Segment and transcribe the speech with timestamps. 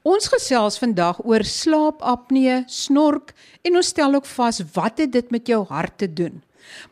[0.00, 5.46] Ons gesels vandag oor slaapapnee, snork en ons stel ook vas wat het dit met
[5.46, 6.38] jou hart te doen.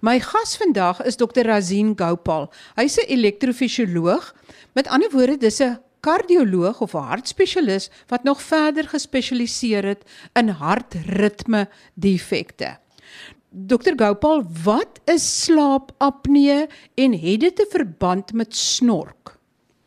[0.04, 1.46] My gas vandag is Dr.
[1.48, 2.50] Razin Gopal.
[2.76, 4.34] Hy's 'n elektrofisioloog.
[4.74, 10.04] Met ander woorde, dis 'n kardioloog of 'n hartspesialis wat nog verder gespesialiseer het
[10.34, 12.76] in hartritme defekte.
[13.50, 19.37] Dr Gopal, wat is slaapapnee en het dit 'n verband met snork?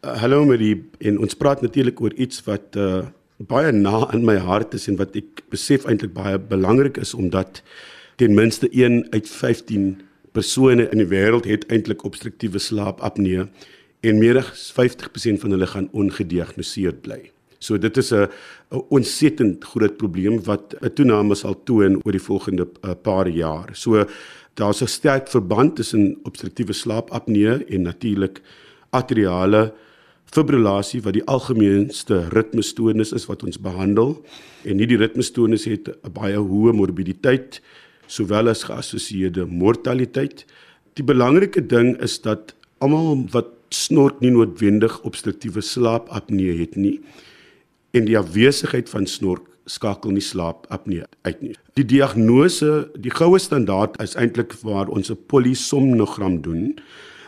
[0.02, 3.04] Uh, hallo Marie, en ons praat natuurlik oor iets wat uh,
[3.51, 7.60] baie na in my hart is en wat ek besef eintlik baie belangrik is omdat
[8.18, 9.83] ten minste 1 uit 15
[10.33, 13.46] persone in die wêreld het eintlik obstruktiewe slaapapnee
[14.01, 17.19] en meer as 50% van hulle gaan ongediagnoseerd bly.
[17.61, 18.25] So dit is 'n
[18.89, 23.69] ontsettend groot probleem wat 'n toename sal toon oor die volgende uh, paar jaar.
[23.74, 24.10] So
[24.57, 28.41] daar's 'n sterk verband tussen obstruktiewe slaapapnee en natuurlik
[28.89, 29.74] atriale
[30.31, 34.16] fibrillasie wat die algemeenste ritmestoornis is wat ons behandel.
[34.63, 37.61] En hierdie ritmestoornis het 'n baie hoë morbiditeit
[38.07, 40.45] sowel as geassosieerde mortaliteit.
[40.93, 46.99] Die belangrike ding is dat almal wat snork nie noodwendig obstruktiewe slaapapnee het nie
[47.91, 51.55] en die afwesigheid van snork skakel nie slaap apnee uit nie.
[51.79, 56.79] Die diagnose, die goue standaard is eintlik waar ons 'n polisomnogram doen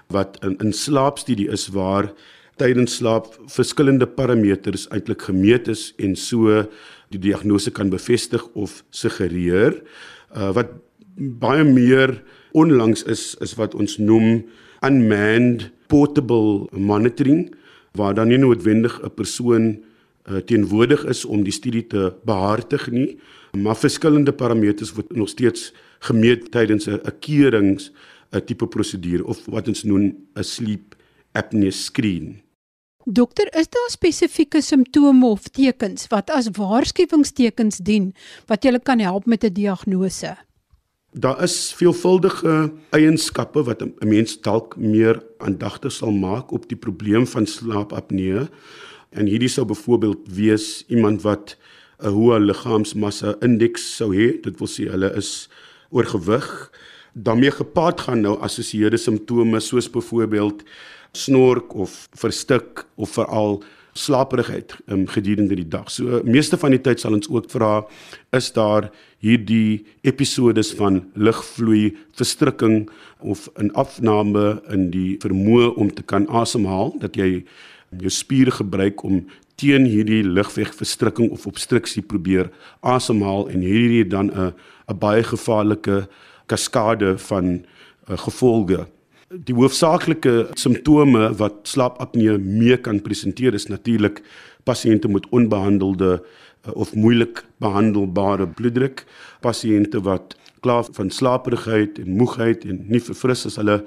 [0.07, 2.13] wat in in slaapstudie is waar
[2.61, 6.63] tydens slaap verskillende parameters eintlik gemeet is en so
[7.13, 9.81] die diagnose kan bevestig of suggereer.
[10.35, 10.73] Uh, wat
[11.17, 12.21] baie meer
[12.53, 14.43] onlangs is is wat ons noem
[14.85, 17.49] unmanned portable monitoring
[17.97, 19.65] waar dan nie noodwendig 'n persoon
[20.29, 23.17] uh, teenwoordig is om die studie te behartig nie,
[23.51, 27.91] maar verskillende parameters word nog steeds gemeet tydens 'n keurings
[28.31, 30.92] 'n tipe prosedure of wat ons noem 'n sleep
[31.33, 32.41] apnea screen.
[33.05, 38.13] Dokter, is daar spesifieke simptome of tekens wat as waarskuwingstekens dien
[38.47, 40.37] wat julle kan help met 'n diagnose?
[41.11, 47.27] Daar is veelvuldige eienskappe wat 'n mens dalk meer aandagtig sal maak op die probleem
[47.27, 48.47] van slaapapnee.
[49.09, 51.57] En hierdie sou byvoorbeeld wees iemand wat
[51.99, 55.49] 'n hoë liggaamsmassa indeks sou hê, dit wil sê hulle is
[55.89, 56.71] oorgewig.
[57.13, 60.63] daarmee gepaard gaan nou assosieerde simptome soos byvoorbeeld
[61.13, 63.61] snork of verstik of veral
[63.93, 65.91] slaperigheid um, gedurende die dag.
[65.91, 67.83] So meeste van die tyd sal ons ook vra
[68.33, 68.89] is daar
[69.21, 72.89] hierdie episodes van lugvloei verstrukking
[73.21, 77.45] of 'n afname in die vermoë om te kan asemhaal dat jy
[78.01, 79.25] jou spiere gebruik om
[79.55, 82.49] teen hierdie lugwegverstrukking of obstruksie probeer
[82.81, 84.53] asemhaal en hierdie dan 'n
[84.89, 86.07] 'n baie gevaarlike
[86.47, 87.65] kaskade van
[88.09, 88.87] uh, gevolge.
[89.33, 94.19] Die hoofsaaklike simptome wat slaapapnee mee kan presenteer is natuurlik
[94.69, 99.01] pasiënte met onbehandelde uh, of moeilik behandelbare bloeddruk,
[99.41, 103.79] pasiënte wat klaar van slaperigheid en moegheid en nie verfris as hulle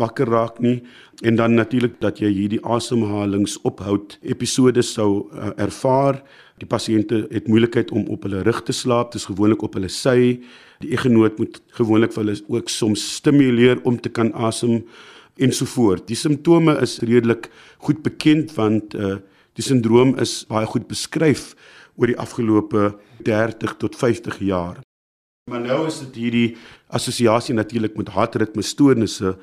[0.00, 0.78] wakker raak nie.
[1.20, 6.22] En dan natuurlik dat jy hierdie asemhalingsophoud episodes sou uh, ervaar
[6.62, 10.38] die pasiënte het moeilikheid om op hulle rug te slaap dis gewoonlik op hulle sy.
[10.84, 14.84] Die egenoot moet gewoonlik vir hulle ook soms stimuleer om te kan asem
[15.42, 16.06] ensovoort.
[16.06, 17.50] Die simptome is redelik
[17.82, 19.16] goed bekend want uh,
[19.58, 21.54] die sindroom is baie goed beskryf
[21.98, 22.92] oor die afgelope
[23.26, 24.78] 30 tot 50 jaar.
[25.50, 26.48] Maar nou is dit hierdie
[26.88, 29.34] assosiasie natuurlik met hartritmestoornisse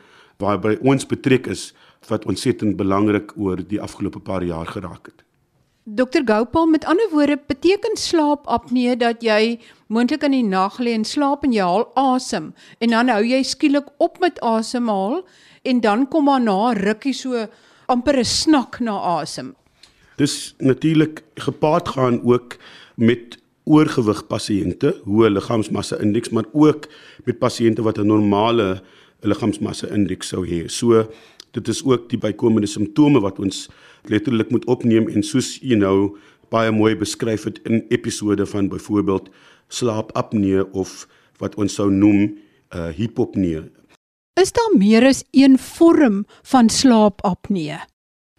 [0.42, 1.72] waarby ons betrek is
[2.10, 5.22] wat ontsettend belangrik oor die afgelope paar jaar geraak het.
[5.84, 9.58] Dokter Gopal, met ander woorde, beteken slaapapnee dat jy
[9.90, 13.40] moontlik in die nag lê en slaap en jy haal asem en dan hou jy
[13.42, 15.24] skielik op met asemhaal
[15.66, 17.48] en dan kom maar na rukkie so
[17.90, 19.56] amper 'n snak na asem.
[20.18, 22.58] Dis natuurlik gepaard gaan ook
[22.96, 26.88] met oorgewig pasiënte, hoë liggaamsmassa indeks, maar ook
[27.26, 28.84] met pasiënte wat 'n normale
[29.22, 30.70] liggaamsmassa indeks sou hê.
[30.70, 31.10] So
[31.52, 33.68] dit is ook die bykomende simptome wat ons
[34.10, 36.16] letterlik moet opneem en soos jy nou
[36.52, 39.30] baie mooi beskryf het in episode van byvoorbeeld
[39.72, 41.08] slaapapnee of
[41.40, 42.26] wat ons sou noem
[42.76, 43.64] uh, hipopnee.
[44.40, 47.80] Is daar meer as een vorm van slaapapnee?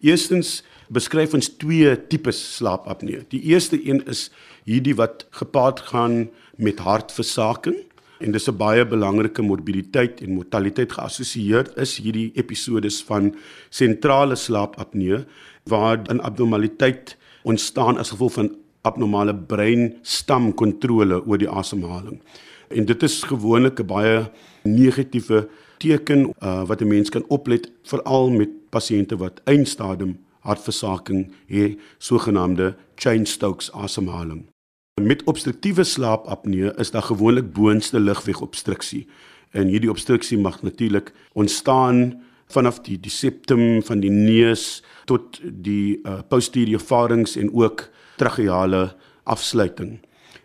[0.03, 0.61] Eerstens
[0.93, 3.23] beskryf ons twee tipes slaapapnee.
[3.31, 4.27] Die eerste een is
[4.67, 6.27] hierdie wat gepaard gaan
[6.57, 7.79] met hartversaking
[8.23, 13.35] en dis 'n baie belangrike morbiditeit en mortaliteit geassosieer is hierdie episodes van
[13.69, 15.25] sentrale slaapapnee
[15.65, 22.21] waar 'n abnormaliteit ontstaan as gevolg van abnormale breinstamkontrole oor die asemhaling.
[22.69, 24.31] En dit is gewoonlik 'n baie
[24.63, 25.47] negatiewe
[25.77, 32.75] teken uh, wat 'n mens kan oplet veral met pasiënte wat eindstadium hartversaking hê, sogenaamde
[32.95, 34.52] Cheyne-Stokes asemhaling.
[35.01, 39.07] Met obstruktiewe slaapapnee is daar gewoonlik boonste lugwegobstruksie.
[39.49, 45.97] En hierdie obstruksie mag natuurlik ontstaan vanaf die die septum van die neus tot die
[46.05, 47.89] uh, posterior pharynx en ook
[48.21, 48.93] tracheale
[49.23, 49.97] afsluiting.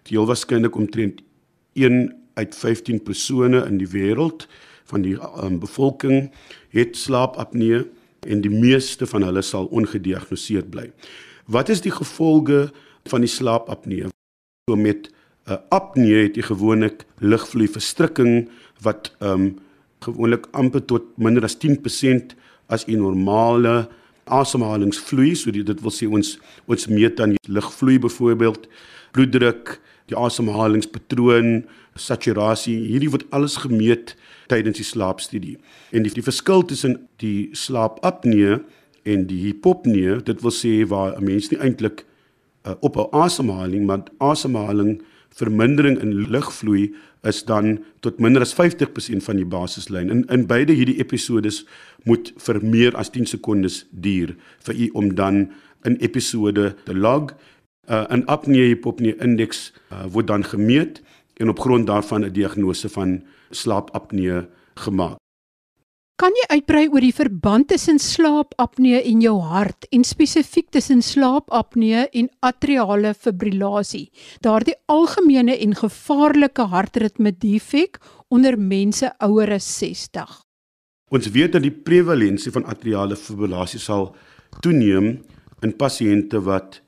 [0.09, 1.21] Die heel waarskynlik omtrent
[1.73, 4.49] 1 uit 15 persone in die wêreld
[4.89, 6.31] van die um, bevolking
[6.73, 7.85] het slaapapnee
[8.25, 10.89] en die meeste van hulle sal ongediagnoseer bly.
[11.45, 12.71] Wat is die gevolge
[13.05, 14.09] van die slaapapnee?
[14.69, 15.09] So met
[15.47, 18.51] 'n uh, apnee het jy gewoonlik lugvloei verstrikking
[18.85, 19.59] wat ehm um,
[20.05, 22.35] gewoonlik amper tot minder as 10%
[22.67, 23.89] as 'n normale
[24.25, 28.69] asemhalingsvloei, so dit wil sê ons ons meet dan lugvloei byvoorbeeld,
[29.13, 34.17] bloeddruk, die asemhalingspatroon, saturasie, hierdie word alles gemeet
[34.49, 35.57] tydens die slaapstudie.
[35.93, 38.61] En die, die verskil tussen die slaapapnee
[39.03, 42.05] en die hipopnee, dit wil sê waar 'n mens nie eintlik
[42.69, 49.25] uh, op 'n asemhaling, maar asemhaling vermindering in lugvloei is dan tot minder as 50%
[49.25, 50.11] van die basislyn.
[50.11, 51.65] In in beide hierdie episodes
[52.05, 54.35] moet vir meer as 10 sekondes duur
[54.67, 55.51] vir u om dan
[55.85, 57.35] 'n episode te log.
[57.91, 61.03] Uh, 'n apnee hypopnee indeks uh, word dan gemeet
[61.37, 65.19] en op grond daarvan 'n diagnose van slaapapnee gemaak.
[66.19, 72.09] Kan jy uitbrei oor die verband tussen slaapapnee en jou hart en spesifiek tussen slaapapnee
[72.11, 74.09] en atriale fibrillasie,
[74.43, 78.01] daardie algemene en gevaarlike hartritme defek
[78.35, 80.35] onder mense ouer as 60?
[81.15, 84.11] Ons weet dat die prevalensie van atriale fibrillasie sal
[84.59, 85.13] toeneem
[85.63, 86.81] in pasiënte wat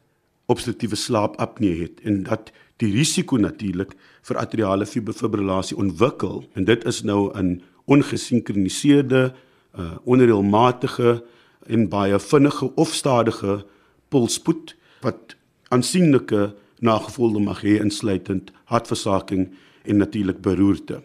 [0.51, 2.51] obstruktiewe slaapapnee het en dat
[2.83, 3.95] die risiko natuurlik
[4.27, 7.61] vir atriale fibrillasie ontwikkel en dit is nou 'n
[7.91, 9.33] ongesinkroniseerde,
[9.79, 11.21] uh, onreëlmatige
[11.67, 13.61] en baie vinnige of stadige
[14.09, 15.37] polsspoed wat
[15.75, 16.51] aansienlike
[16.81, 19.51] nagevolge mag hê insluitend hartversaking
[19.85, 21.01] en natuurlik beroerte.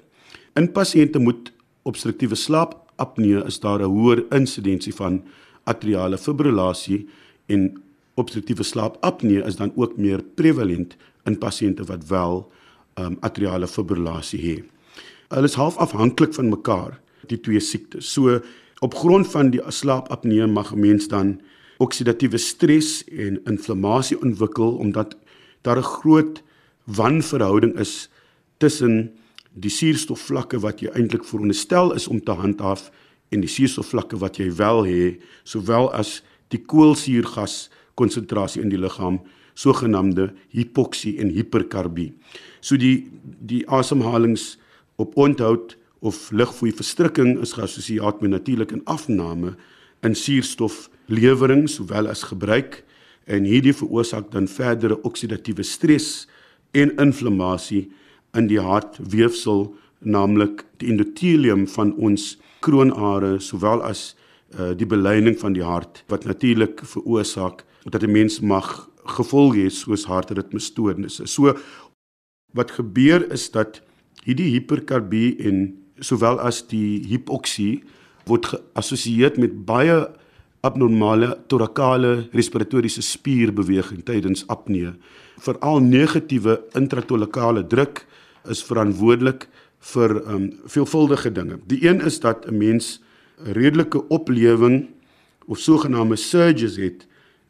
[0.55, 1.51] In pasiënte met
[1.85, 5.23] obstruktiewe slaapapnee is daar 'n hoër insidensie van
[5.63, 7.07] atriale fibrillasie
[7.45, 7.81] en
[8.15, 10.95] obstruktiewe slaapapnee is dan ook meer prevalent
[11.25, 12.51] in pasiënte wat wel
[12.99, 14.74] um, atriale fibrillasie het.
[15.29, 18.11] Hulle is half afhanklik van mekaar, die twee siektes.
[18.13, 18.39] So
[18.85, 21.41] op grond van die slaapapnee mag 'n mens dan
[21.77, 25.17] oksidatiewe stres en inflammasie ontwikkel omdat
[25.61, 26.43] daar 'n groot
[26.83, 28.09] wanverhouding is
[28.57, 29.11] tussen
[29.53, 32.91] die suurstofvlakke wat jy eintlik veronderstel is om te handhaaf
[33.29, 39.21] en die suurstofvlakke wat jy wel het, sowel as die koolsuurgas konsentrasie in die liggaam,
[39.53, 42.13] sogenaamde hipoksie en hiperkarbie.
[42.59, 43.07] So die
[43.39, 44.57] die asemhalings
[44.95, 49.55] op onthoud of lugvloei verstrikking is geassosieer met natuurlike afname
[50.05, 52.83] in suurstoflewering sowel as gebruik
[53.25, 56.27] en hierdie veroorsaak dan verdere oksidatiewe stres
[56.71, 57.87] en inflammasie
[58.37, 59.67] in die hartweefsel
[59.99, 64.13] naamlik die endotelium van ons kroonare sowel as
[64.59, 69.69] uh, die beleining van die hart wat natuurlik veroorsaak dat 'n mens mag gevolge hê
[69.69, 71.27] soos hartritmestoornisse.
[71.27, 71.57] So
[72.53, 73.81] wat gebeur is dat
[74.25, 75.65] hierdie hiperkarbie en
[76.01, 77.83] sowel as die hipoksie
[78.25, 79.99] word geassosieer met baie
[80.65, 84.95] abnormale torakale respiratoriese spierbeweging tydens apnee.
[85.45, 88.05] Veral negatiewe intratolakale druk
[88.49, 89.45] is verantwoordelik
[89.93, 91.59] vir um, veelvuldige dinge.
[91.69, 92.99] Die een is dat 'n mens
[93.37, 94.89] 'n redelike oplewing
[95.45, 97.07] of sogenaamde surges het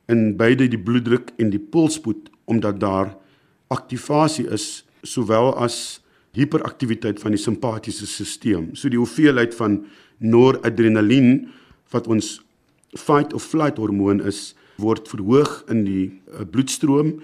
[0.08, 3.15] in beide die bloeddruk en die polsspoed omdat daar
[3.67, 6.01] aktivasie is sowel as
[6.36, 8.70] hiperaktiwiteit van die simpatiese stelsel.
[8.75, 9.84] So die hoeveelheid van
[10.20, 11.50] noradrenalien
[11.94, 12.39] wat ons
[12.96, 17.20] fight of flight hormoon is, word verhoog in die uh, bloedstroom.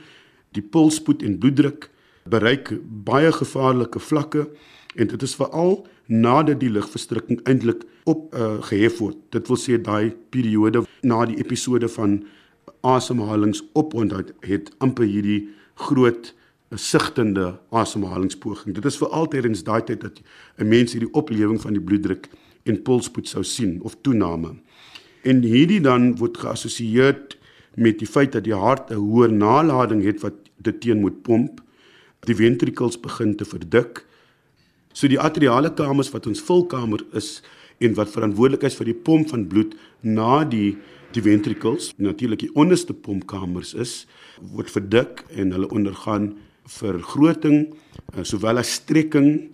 [0.55, 1.89] Die polsspoed en bloeddruk
[2.29, 2.73] bereik
[3.05, 4.45] baie gevaarlike vlakke
[4.99, 9.17] en dit is veral nadat die lugverstrikking eintlik op uh, gehef word.
[9.31, 12.19] Dit wil sê daai periode na die episode van
[12.87, 15.49] asemhalingsopondheid het amper hierdie
[15.87, 16.33] groot
[16.71, 18.75] 'n sigtende asemhalingspoging.
[18.75, 20.21] Dit is vir altydens daai tyd dat
[20.57, 22.29] 'n mens hierdie oplewing van die bloeddruk
[22.63, 24.55] en polsspoed sou sien of toename.
[25.23, 27.17] En hierdie dan word geassosieer
[27.75, 31.61] met die feit dat die hart 'n hoër nalading het wat dit teen moet pomp.
[32.19, 34.05] Die ventrikels begin te verdik.
[34.93, 37.41] So die atriale kamers wat ons vulkamer is
[37.79, 40.77] en wat verantwoordelik is vir die pomp van bloed na die
[41.11, 44.07] die ventrikels, natuurlik die onderste pompkamers is,
[44.39, 47.73] word verdik en hulle ondergaan vergroting
[48.15, 49.51] uh, sowel as strekking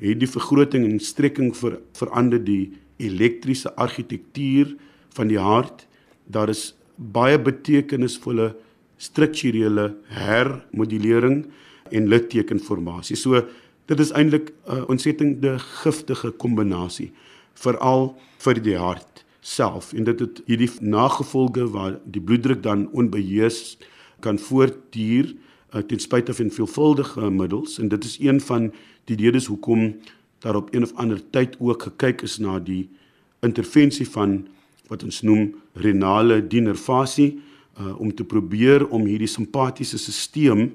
[0.00, 4.74] het die vergroting en strekking ver, verander die elektriese argitektuur
[5.16, 5.86] van die hart
[6.30, 8.52] daar is baie betekenisvolle
[9.00, 11.46] strukturele hermodulering
[11.90, 13.16] en littekenformasie.
[13.16, 13.40] So
[13.88, 17.10] dit is eintlik 'n ontsettende giftige kombinasie
[17.54, 23.78] veral vir die hart self en dit het hierdie nagevolge waar die bloeddruk dan onbeheers
[24.20, 25.34] kan voortduur
[25.74, 28.72] uh, ten spyte van veelvuldige middels en dit is een van
[29.04, 29.94] die redes hoekom
[30.38, 32.88] daar op een of ander tyd ook gekyk is na die
[33.40, 34.46] intervensie van
[34.88, 37.40] wat ons noem renale denervasie
[37.80, 40.68] uh, om te probeer om hierdie simpatiese stelsel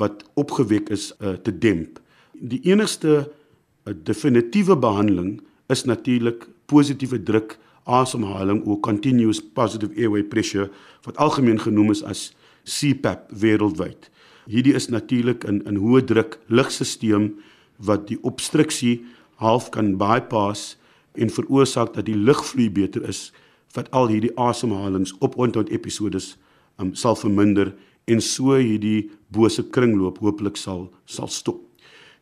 [0.00, 2.00] wat opgewek is uh, te demp.
[2.32, 5.40] Die enigste uh, definitiewe behandeling
[5.72, 10.70] is natuurlik positiewe druk asemhaling of continuous positive airway pressure
[11.06, 12.30] wat algemeen genoem is as
[12.64, 14.10] CPAP wêreldwyd.
[14.50, 17.30] Hierdie is natuurlik in in hoë druk lugstelsel
[17.78, 19.02] wat die obstruksie
[19.42, 20.76] half kan bypass
[21.14, 23.30] en veroorsaak dat die lugvloei beter is
[23.76, 26.36] wat al hierdie asemhalings op onthou episodes
[26.78, 27.72] um, sal verminder
[28.10, 31.60] en so hierdie bose kringloop hopelik sal sal stop.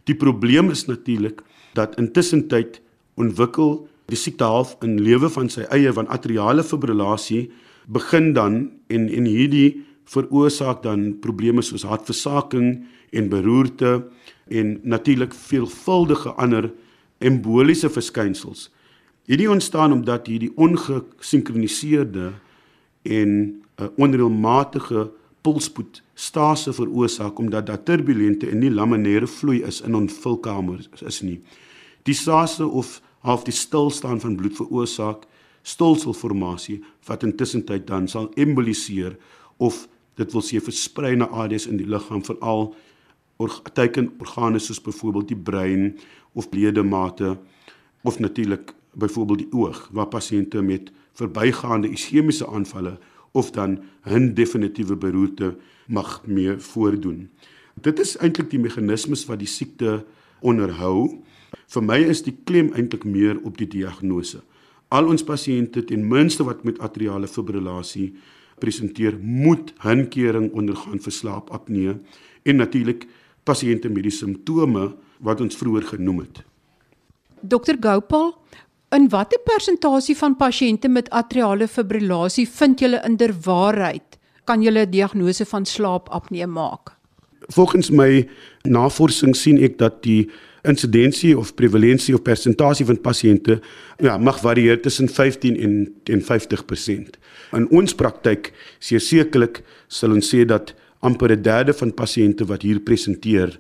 [0.05, 1.43] Die probleem is natuurlik
[1.75, 2.81] dat intussen tyd
[3.21, 7.49] ontwikkel die siekte half in lewe van sy eie van atriale fibrillasie
[7.87, 13.93] begin dan en en hierdie veroorsaak dan probleme soos hartversaking en beroerte
[14.51, 16.71] en natuurlik veelvuldige ander
[17.19, 18.69] emboliese verskynsels.
[19.31, 22.33] Hierdie ontstaan omdat hierdie ongesinkroniseerde
[23.03, 23.31] en
[23.79, 25.11] uh, onreëlmatige
[25.47, 31.23] pulspoed stase veroorsaak omdat daar turbulente en nie laminêre vloei is in ons vulkamers is
[31.23, 31.39] nie.
[32.09, 35.29] Die stase of half die stilstaan van bloed veroorsaak
[35.63, 39.17] stolselformasie wat intussen tyd dan sal emboliseer
[39.61, 42.75] of dit wil sê versprei na areas in die liggaam veral
[43.73, 45.99] teken organe soos byvoorbeeld die brein
[46.33, 47.39] of ledemate
[48.03, 52.99] of natuurlik byvoorbeeld die oog waar pasiënte met verbygaande iskemiese aanvalle
[53.33, 57.31] of dan 'n definitiewe beroerte mag mee voordoen.
[57.75, 60.05] Dit is eintlik die meganismes wat die siekte
[60.41, 61.23] onderhou.
[61.67, 64.41] Vir my is die klem eintlik meer op die diagnose.
[64.89, 68.15] Al ons pasiënte ten minste wat met atriale fibrillasie
[68.61, 71.97] presenteer, moet hinkering ondergaan vir slaapapnee
[72.45, 73.07] en natuurlik
[73.49, 74.93] pasiënte met die simptome
[75.25, 76.43] wat ons vroeër genoem het.
[77.41, 78.35] Dr Gopal,
[78.93, 85.45] in watter persentasie van pasiënte met atriale fibrillasie vind julle inderwaarheid kan julle 'n diagnose
[85.45, 86.97] van slaapapnee maak?
[87.49, 88.29] Volgens my
[88.63, 90.31] navorsing sien ek dat die
[90.63, 93.61] insidensie of prevalensie of persentasie van pasiënte
[93.99, 95.75] ja mag varieer tussen 15 en
[96.05, 97.17] en 50%.
[97.57, 102.81] In ons praktyk sekerlik sal ons sê dat amper 'n derde van pasiënte wat hier
[102.81, 103.59] presenteer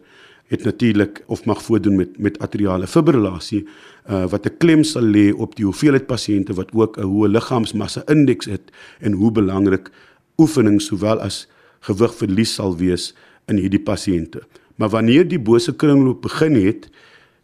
[0.50, 3.66] het natuurlik of mag voordoen met met atriale fibrillasie
[4.10, 8.02] uh, wat 'n klem sal lê op die hoeveelheid pasiënte wat ook 'n hoë liggaamsmassa
[8.06, 9.90] indeks het en hoe belangrik
[10.38, 11.48] oefening sowel as
[11.80, 13.14] gewigverlies sal wees
[13.46, 14.42] in hierdie pasiënte.
[14.80, 16.86] Maar wanneer die bose kringloop begin het,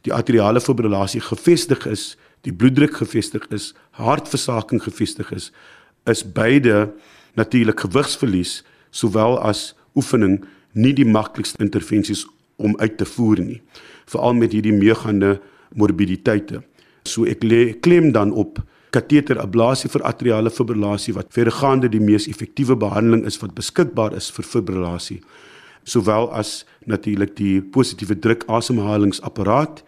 [0.08, 2.14] die atriale fibrillasie gefestig is,
[2.48, 5.50] die bloeddruk gefestig is, hartversaking gefestig is,
[6.08, 6.94] is beide
[7.36, 8.62] natuurlik gewigsverlies
[8.94, 10.38] sowel as oefening
[10.72, 12.24] nie die maklikste intervensies
[12.56, 13.60] om uit te voer nie
[14.06, 15.32] veral met hierdie meegaande
[15.74, 16.60] morbiditeite.
[17.02, 18.60] So ek lê klem dan op
[18.94, 24.46] kateterablasie vir atriale fibrillasie wat verregaande die mees effektiewe behandeling is wat beskikbaar is vir
[24.46, 25.18] fibrillasie
[25.86, 29.82] sowel as natuurlik die positiewe druk asemhalingsapparaat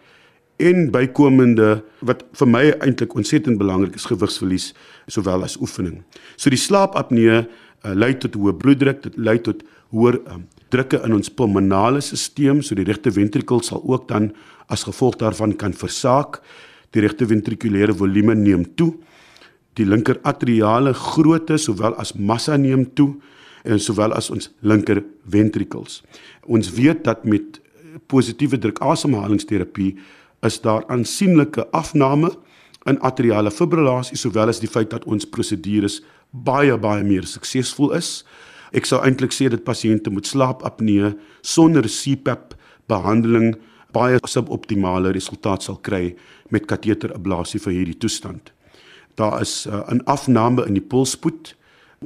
[0.59, 4.71] en bykomende wat vir my eintlik ontsettend belangrik is gewigsverlies
[5.11, 6.01] sowel as oefening.
[6.35, 9.63] So die slaapapnee uh, lei tot hoë bloeddruk, dit lei tot
[9.95, 14.31] hoër um, drukke in ons pulmonale stelsel, so die regte ventrikel sal ook dan
[14.69, 16.43] as gevolg daarvan kan versaak.
[16.93, 18.93] Die regte ventrikulêre volume neem toe.
[19.79, 23.15] Die linker atriale grootte sowel as massa neem toe
[23.63, 26.01] en sowel as ons linker ventrikels.
[26.47, 27.59] Ons weet dat met
[28.07, 29.97] positiewe druk asemhalingsterapie
[30.45, 32.31] is daar aansienlike afname
[32.87, 35.99] in atriale fibrillasie sowel as die feit dat ons prosedures
[36.31, 38.23] baie baie meer suksesvol is.
[38.71, 42.53] Ek sou eintlik sê dat pasiënte met slaapapnee sonder CPAP
[42.89, 43.55] behandeling
[43.93, 46.13] baie suboptimale resultaat sal kry
[46.53, 48.53] met kateterablasie vir hierdie toestand.
[49.17, 51.55] Daar is uh, 'n afname in die pulsspoed.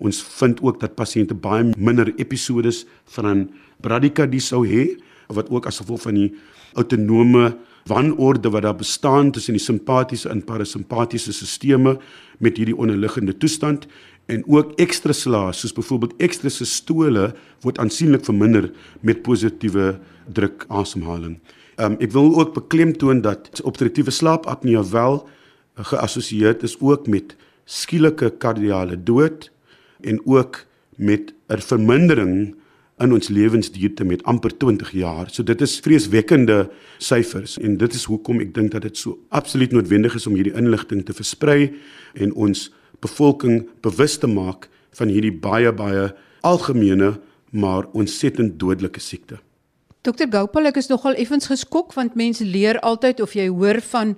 [0.01, 2.85] Ons vind ook dat pasiënte baie minder episodes
[3.15, 3.50] van
[3.83, 4.93] bradykardie sou hê
[5.33, 6.31] wat ook as gevolg van die
[6.73, 7.53] autonome
[7.89, 12.00] wanorde wat daar bestaan tussen die simpatiese en parasimpatiese stelsels
[12.39, 13.88] met hierdie onderliggende toestand
[14.31, 17.33] en ook ekstra slaas soos byvoorbeeld ekstra sistole
[17.65, 18.69] word aansienlik verminder
[19.01, 19.97] met positiewe
[20.31, 21.39] druk asemhaling.
[21.75, 25.23] Um, ek wil ook beklemtoon dat obstruktiewe slaapapnee wel
[25.89, 27.35] geassosieer is ook met
[27.65, 29.50] skielike kardiale dood
[30.03, 32.55] en ook met 'n vermindering
[32.98, 35.29] in ons lewensduurte met amper 20 jaar.
[35.29, 39.72] So dit is vreeswekkende syfers en dit is hoekom ek dink dat dit so absoluut
[39.72, 41.74] noodwendig is om hierdie inligting te versprei
[42.13, 42.69] en ons
[43.00, 47.19] bevolking bewus te maak van hierdie baie baie algemene
[47.50, 49.39] maar ontsettend dodelike siekte.
[50.03, 54.10] Dokter Gopal, ek is nogal effens geskok want mense leer altyd of jy hoor van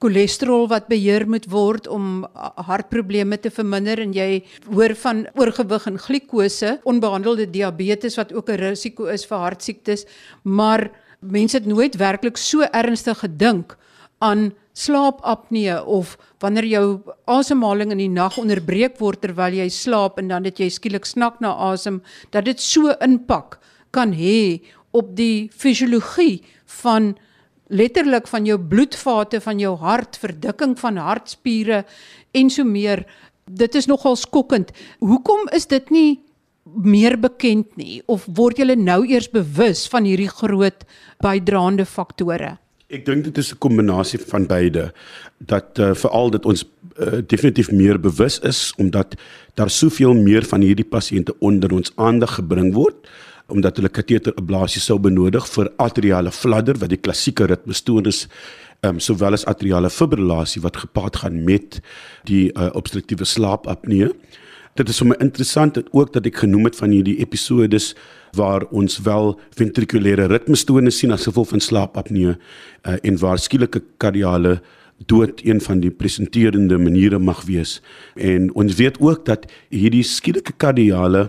[0.00, 2.22] cholesterol wat beheer moet word om
[2.64, 8.72] hartprobleme te verminder en jy hoor van oorgewig en glikose, onbehandelde diabetes wat ook 'n
[8.72, 10.06] risiko is vir hartsiektes,
[10.44, 10.88] maar
[11.20, 13.76] mense het nooit werklik so ernstig gedink
[14.20, 20.28] aan slaapapnee of wanneer jou asemhaling in die nag onderbreek word terwyl jy slaap en
[20.28, 23.60] dan dit jy skielik snak na asem dat dit so impak
[23.90, 26.42] kan hê op die fisiologie
[26.82, 27.14] van
[27.74, 31.84] letterlik van jou bloedvate van jou hart, verdikking van hartspiere
[32.32, 33.04] en so meer.
[33.44, 34.70] Dit is nogal skokkend.
[35.02, 36.20] Hoekom is dit nie
[36.64, 40.86] meer bekend nie of word julle nou eers bewus van hierdie groot
[41.24, 42.56] bydraende faktore?
[42.92, 44.92] Ek dink dit is 'n kombinasie van beide
[45.38, 49.14] dat uh, veral dat ons uh, definitief meer bewus is omdat
[49.54, 53.08] daar soveel meer van hierdie pasiënte onder ons aandag gebring word
[53.52, 58.24] omdat hulle kateterablasie sou benodig vir atriale fladder wat die klassieke ritmestoornis
[58.84, 61.80] ehm um, sowel as atriale fibrillasie wat gepaard gaan met
[62.28, 64.10] die uh, obstruktiewe slaapapnee.
[64.76, 67.92] Dit is vir my interessant dat ook dat ek genoem het van hierdie episodes
[68.36, 74.58] waar ons wel ventrikulêre ritmestoornis sien as gevolg van slaapapnee uh, en waar skielike kardiale
[75.06, 77.80] dood een van die presenterende maniere mag wees.
[78.14, 81.28] En ons weet ook dat hierdie skielike kardiale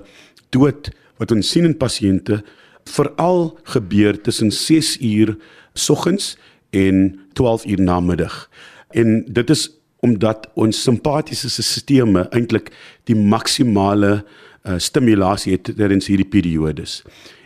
[0.50, 2.42] dood wat ons sien in pasiënte
[2.86, 5.36] veral gebeur tussen 6 uur
[5.74, 6.38] soggens
[6.70, 8.50] en 12 uur namiddag.
[8.90, 9.70] En dit is
[10.00, 12.70] omdat ons simpatiese stelsels eintlik
[13.10, 17.02] die maksimale uh, stimulasie het tydens hierdie periodes.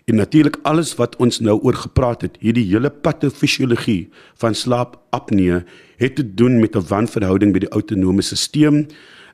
[0.09, 4.09] En natuurlik alles wat ons nou oor gepraat het, hierdie hele patofisiologie
[4.41, 5.61] van slaapapnee
[6.01, 8.87] het te doen met 'n wanverhouding by die autonome stelsel,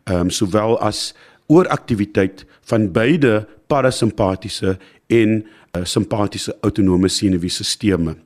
[0.04, 1.16] ehm um, sowel as
[1.48, 4.78] ooraktiwiteit van beide parasimpatiese
[5.08, 8.18] en uh, simpatiese autonome senuweestelsels.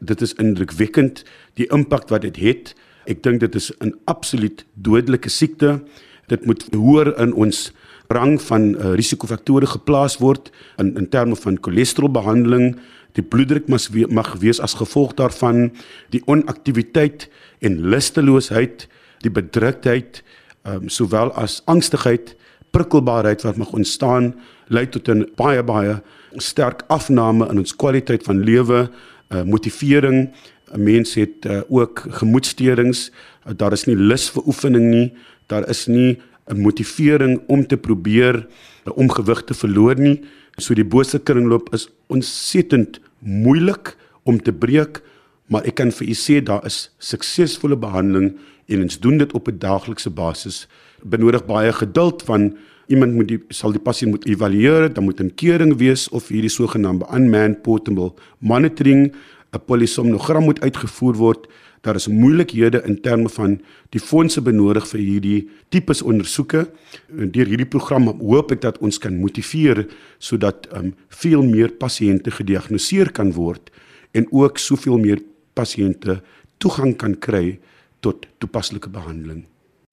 [0.00, 1.24] Dit is indrukwekkend
[1.56, 2.74] die impak wat dit het.
[3.08, 5.80] Ek dink dit is 'n absoluut dodelike siekte.
[6.28, 7.72] Dit moet hoër in ons
[8.08, 12.76] rang van uh, risikofaktore geplaas word in in terme van cholesterolbehandeling.
[13.12, 15.72] Die bloeddruk mag we mag wees as gevolg daarvan
[16.10, 17.28] die onaktiwiteit
[17.60, 18.88] en lusteloosheid,
[19.20, 20.22] die bedruktheid,
[20.66, 22.36] um, sowel as angstigheid
[22.76, 24.34] prikkelbaarheid wat mag ontstaan
[24.68, 26.02] lei tot 'n baie baie
[26.36, 28.90] sterk afname in ons kwaliteit van lewe,
[29.32, 30.30] uh, motivering.
[30.74, 33.10] 'n Mens het uh, ook gemoedsteurings.
[33.46, 35.12] Uh, daar is nie lus vir oefening nie.
[35.46, 38.46] Daar is nie 'n motivering om te probeer
[38.84, 40.20] uh, om gewig te verloor nie.
[40.56, 45.02] So die bose kringloop is ontsettend moeilik om te breek,
[45.46, 49.48] maar ek kan vir u sê daar is suksesvolle behandeling en ons doen dit op
[49.48, 50.66] 'n daaglikse basis
[51.02, 55.34] benodig baie geduld van iemand moet die sal die pasiënt moet evalueer, dan moet 'n
[55.34, 59.14] keuring wees of hierdie sogenaamde unmanned portable monitoring
[59.52, 61.46] 'n polisomnogram moet uitgevoer word.
[61.80, 66.70] Daar is moeilikhede in terme van die fondse benodig vir hierdie tipes ondersoeke.
[67.18, 69.86] En deur hierdie program hoop ek dat ons kan motiveer
[70.18, 73.70] sodat um, veel meer pasiënte gediagnoseer kan word
[74.12, 75.22] en ook soveel meer
[75.54, 76.22] pasiënte
[76.58, 77.58] toegang kan kry
[78.06, 79.44] tot toepaslike behandeling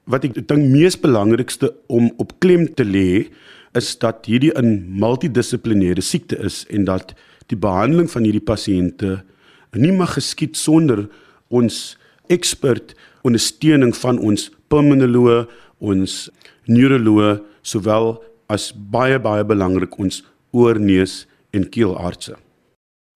[0.10, 3.30] wat ek dink mees belangrikste om op klem te lê
[3.78, 7.13] is dat hierdie 'n multidissiplinêre siekte is en dat
[7.47, 9.23] die behandeling van hierdie pasiënte
[9.73, 11.10] nie mag geskied sonder
[11.49, 11.97] ons
[12.30, 15.47] ekspert ondersteuning van ons pulmonoloog,
[15.80, 16.30] ons
[16.67, 22.36] neuroloog sowel as baie baie belangrik ons oorneus en keelartse.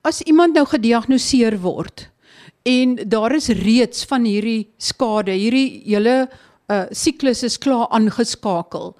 [0.01, 2.10] As iemand nou gediagnoseer word
[2.67, 6.27] en daar is reeds van hierdie skade, hierdie hele
[6.67, 8.91] uh siklus is klaar aangeskakel.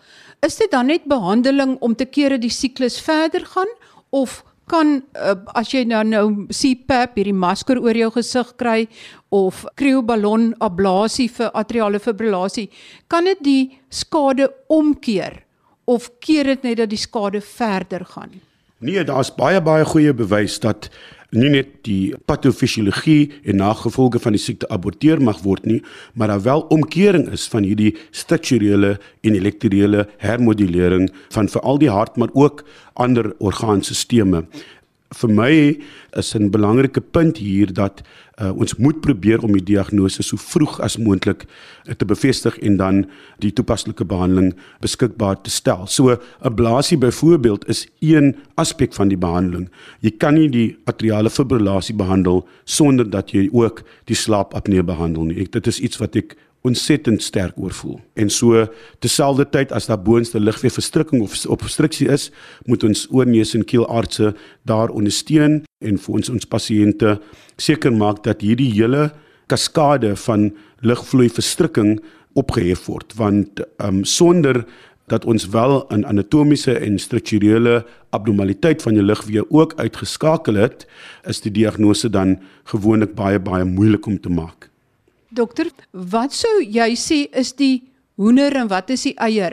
[0.46, 3.74] Is dit dan net behandeling om te keer dat die siklus verder gaan
[4.16, 8.88] of kan uh, as jy nou nou CPAP hierdie masker oor jou gesig kry
[9.36, 12.68] of krioballon ablasie vir atriale fibrillasie,
[13.08, 15.42] kan dit die skade omkeer
[15.88, 18.40] of keer dit net dat die skade verder gaan?
[18.80, 20.92] Nee, daar's baie baie goeie bewys dat
[21.34, 25.80] nie net die patofisiologie en nagevolge van die siekte aborteer mag word nie,
[26.14, 28.94] maar daar wel omkering is van hierdie strukturele
[29.26, 32.64] en elektriese hermodulering van veral die hart maar ook
[32.94, 34.46] ander orgaanstelsels.
[35.16, 35.80] Vir my
[36.18, 38.02] is 'n belangrike punt hier dat
[38.42, 41.46] uh, ons moet probeer om die diagnose so vroeg as moontlik
[41.88, 43.06] uh, te bevestig en dan
[43.40, 45.88] die toepaslike behandeling beskikbaar te stel.
[45.88, 49.70] So 'n ablasie byvoorbeeld is een aspek van die behandeling.
[50.02, 55.40] Jy kan nie die atriale fibrillasie behandel sonder dat jy ook die slaapapnee behandel nie.
[55.42, 58.00] Ek, dit is iets wat ek ontsettend sterk oorvoel.
[58.14, 58.66] En so
[59.00, 62.32] terselfdertyd as daar boonste ligweef verstrukking of obstruksie is,
[62.66, 64.34] moet ons oorneus en keelartse
[64.68, 67.18] daar ondersteun en vir ons ons pasiënte
[67.58, 69.12] seker maak dat hierdie hele
[69.48, 70.50] kaskade van
[70.82, 71.98] lugvloei verstrukking
[72.38, 74.66] opgehef word want um, sonder
[75.08, 80.88] dat ons wel 'n anatomiese en strukturele abnormaliteit van jou lugweë ook uitgeskakel het,
[81.24, 84.70] is die diagnose dan gewoonlik baie baie moeilik om te maak.
[85.30, 87.84] Dokter, wat sou jy sê is die
[88.16, 89.52] hoender en wat is die eier?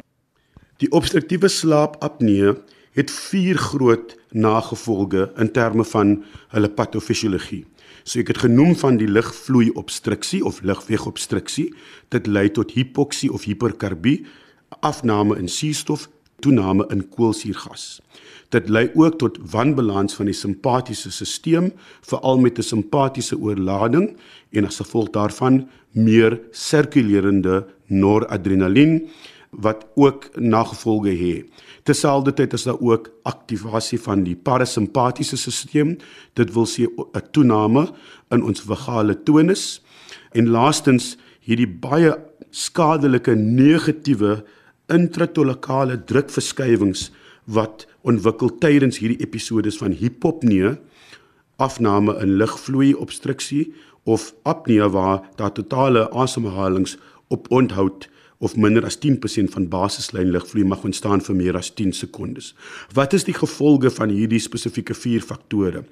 [0.78, 2.52] Die obstruktiewe slaapapnee
[2.94, 6.20] het vier groot nagevolge in terme van
[6.54, 7.64] hulle patofisiologie.
[8.06, 11.72] So ek het genoem van die lugvloei obstruksie of lugwegobstruksie.
[12.14, 14.20] Dit lei tot hipoksie of hiperkarbie,
[14.86, 16.06] afname in suurstof,
[16.44, 18.00] toename in koolsuurgas.
[18.52, 21.70] Dit lei ook tot wanbalans van die simpatiese stelsel,
[22.06, 24.16] veral met 'n simpatiese oorlading
[24.52, 29.08] en as gevolg daarvan meer sirkulerende noradrenalien
[29.50, 31.46] wat ook nagevolge het.
[31.82, 35.96] Terselfdertyd is daar ook aktivasie van die parasimpatiese stelsel.
[36.34, 37.92] Dit wil sê 'n toename
[38.30, 39.82] in ons vagale tonus
[40.32, 42.16] en laastens hierdie baie
[42.50, 44.44] skadelike negatiewe
[44.92, 47.10] intratolakale drukverskywings
[47.44, 50.74] wat ontwikkel tydens hierdie episodes van hipopnee,
[51.56, 53.72] afname in lugvloei obstruksie
[54.04, 56.96] of apnee waar daar totale asemhalings
[57.28, 61.94] op onthoud of minder as 10% van basislyn lugvloei mag ontstaan vir meer as 10
[61.96, 62.52] sekondes.
[62.92, 65.84] Wat is die gevolge van hierdie spesifieke vier faktore?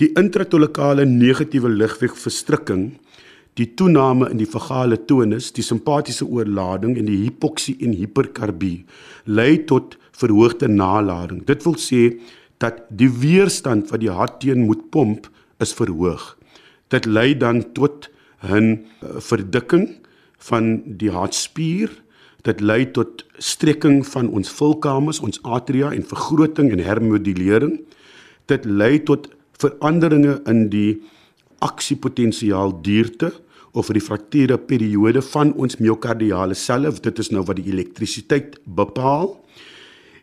[0.00, 2.84] Die intratolakale negatiewe lugwegverstrukking
[3.58, 8.84] die toename in die vagale tonus, die simpatiese oorlading en die hipoksie en hiperkarbie
[9.24, 11.42] lei tot verhoogde nalading.
[11.46, 12.20] Dit wil sê
[12.60, 15.28] dat die weerstand wat die hart teen moet pomp
[15.60, 16.36] is verhoog.
[16.92, 18.10] Dit lei dan tot
[18.42, 20.00] 'n eh, verdikking
[20.38, 21.90] van die hartspier.
[22.42, 27.80] Dit lei tot strekking van ons vulkamers, ons atria en vergroting en hermodulering.
[28.46, 31.02] Dit lei tot veranderinge in die
[31.60, 33.32] aksiepotensiaal duurte
[33.72, 36.90] of refraktiere periode van ons miokardiale selle.
[36.90, 39.36] Dit is nou wat die elektrisiteit bepaal.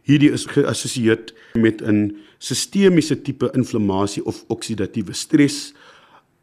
[0.08, 5.74] Hierdie is geassosieer met 'n sistemiese tipe inflammasie of oksidatiewe stres.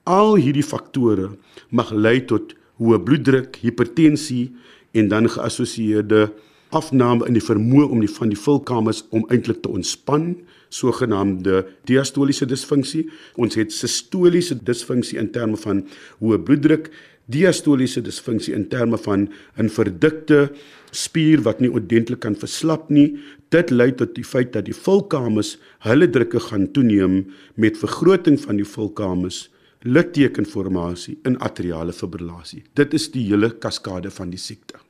[0.04, 1.36] Al hierdie faktore
[1.70, 4.52] mag lei tot hoë bloeddruk, hipertensie
[4.92, 6.32] en dan geassosieerde
[6.70, 10.34] afname in die vermoë om die van die vulkamers om eintlik te ontspan
[10.74, 13.06] sogenaamde diastoliese disfunksie.
[13.40, 15.84] Ons het sistoliese disfunksie in terme van
[16.20, 16.90] hoë bloeddruk,
[17.30, 20.50] diastoliese disfunksie in terme van 'n verdikte
[20.90, 23.18] spier wat nie ordentlik kan verslap nie.
[23.50, 28.56] Dit lei tot die feit dat die vulkamers hulle drukke gaan toeneem met vergroting van
[28.56, 29.48] die vulkamers
[29.84, 32.62] littekenformasie in atriale fibrillasie.
[32.74, 34.80] Dit is die hele kaskade van die siekte.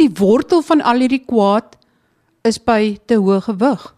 [0.00, 1.76] Die wortel van al hierdie kwaad
[2.42, 3.94] is by te hoë gewig.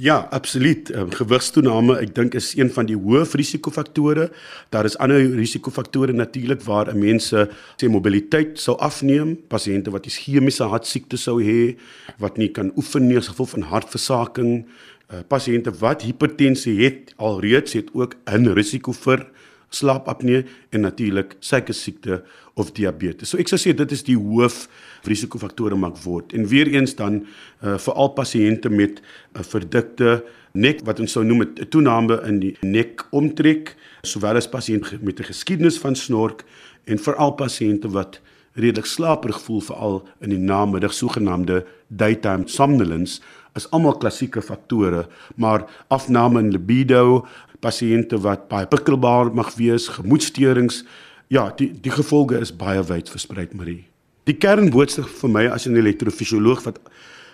[0.00, 0.88] Ja, absoluut.
[0.96, 4.30] Um, Gewigstoename, ek dink is een van die hoë risikofaktore.
[4.72, 10.64] Daar is ander risikofaktore natuurlik waar 'n mens se mobiliteit sou afneem, pasiënte wat ischemiese
[10.64, 11.76] hartsiekte sou hê,
[12.18, 14.64] wat nie kan oefen nie as gevolg van hartversaking,
[15.12, 19.26] uh, pasiënte wat hipertensie het alreeds het ook 'n risiko vir
[19.68, 22.22] slaapapnee en natuurlik suiker siekte
[22.54, 23.28] of diabetes.
[23.28, 24.68] So ek sou sê dit is die hoof
[25.08, 26.32] risikofaktore maak word.
[26.32, 27.22] En weer eens dan
[27.64, 32.20] uh, vir al pasiënte met 'n uh, verdikte nek wat ons sou noem 'n toename
[32.26, 36.44] in die nek omtrek, sowel as pasiënte met 'n geskiedenis van snork
[36.84, 38.20] en veral pasiënte wat
[38.54, 43.20] redelik slaperig voel veral in die namiddag sogenaamde daytime somnolence
[43.54, 47.26] is almal klassieke faktore maar afname in libido
[47.60, 50.82] pasiënte wat baie prikkelbaar mag wees, gemoedsteurings.
[51.28, 53.89] Ja, die die gevolge is baie wyd versprei, Marie.
[54.30, 56.78] Die kernboodskap vir my as 'n elektrofisioloog wat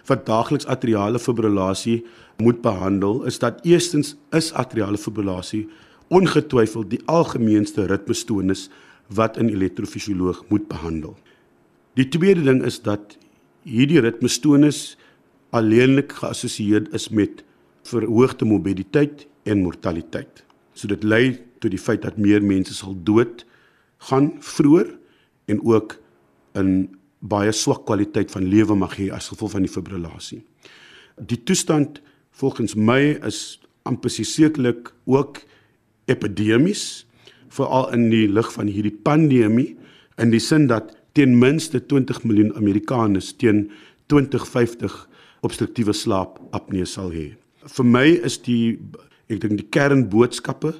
[0.08, 2.04] wat daagliks atriale fibrillasie
[2.38, 5.66] moet behandel, is dat eerstens is atriale fibrillasie
[6.08, 8.70] ongetwyfeld die algemeenste ritmestoornis
[9.08, 11.16] wat 'n elektrofisioloog moet behandel.
[11.94, 13.18] Die tweede ding is dat
[13.62, 14.96] hierdie ritmestoornis
[15.50, 17.44] alleenlik geassosieer is met
[17.82, 20.44] verhoogde mobiliteit en mortaliteit.
[20.72, 23.44] So dit lei tot die feit dat meer mense sal dood
[23.98, 24.98] gaan vroeër
[25.46, 26.05] en ook
[26.56, 26.88] 'n
[27.20, 30.42] baie swak kwaliteit van lewe mag hê as gevolg van die fibrillasie.
[31.20, 35.40] Die toestand volgens my is amper sekerlik ook
[36.06, 37.06] epidemies
[37.48, 39.76] veral in die lig van hierdie pandemie
[40.18, 43.70] in die sin dat ten minste 20 miljoen Amerikaners teen
[44.12, 45.08] 2050
[45.46, 47.30] obstruktiewe slaapapnee sal hê.
[47.66, 48.78] Vir my is die
[49.32, 50.74] ek dink die kernboodskappe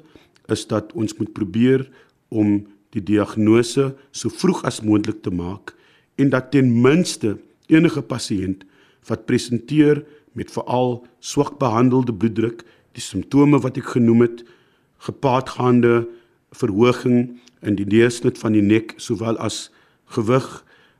[0.53, 1.87] is dat ons moet probeer
[2.29, 2.61] om
[2.97, 5.75] die diagnose so vroeg as moontlik te maak
[6.17, 7.37] en dat ten minste
[7.69, 8.65] enige pasiënt
[9.07, 10.03] wat presenteer
[10.37, 14.43] met veral swak behandelde bloeddruk, die simptome wat ek genoem het,
[15.05, 16.07] gepaardgaande
[16.57, 19.67] verhoging in die deursnit van die nek sowel as
[20.13, 20.45] gewig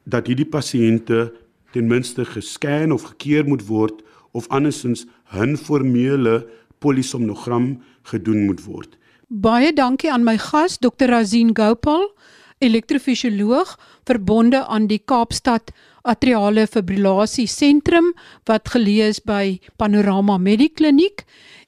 [0.09, 1.27] dat hierdie pasiënte
[1.75, 4.03] ten minste gescan of gekeer moet word
[4.37, 6.45] of andersins 'n formele
[6.79, 8.97] polisomnogram gedoen moet word.
[9.27, 11.09] Baie dankie aan my gas Dr.
[11.11, 12.15] Razin Gopal,
[12.63, 18.13] elektrofisioloog verbonde aan die Kaapstad Atriale Fibrillasie Sentrum
[18.47, 21.25] wat geleë is by Panorama Medikliniek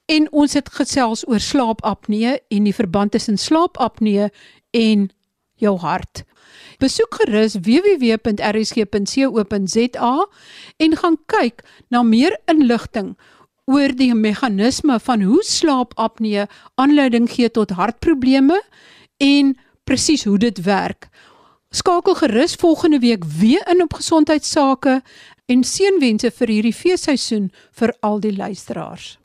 [0.08, 4.30] en ons het gesels oor slaapapnee en die verband tussen slaapapnee
[4.72, 5.12] en
[5.60, 6.24] jou hart.
[6.80, 8.16] Besoek gerus www.rsg.co.za
[10.80, 13.20] en gaan kyk na meer inligting
[13.70, 16.48] oor die meganisme van hoe slaapapnee
[16.82, 18.58] aanleiding gee tot hartprobleme
[19.22, 19.54] en
[19.86, 21.10] presies hoe dit werk.
[21.70, 25.02] Skakel gerus volgende week weer in op gesondheidsake
[25.46, 29.18] en seënwense vir hierdie feesseisoen vir al die luisteraars.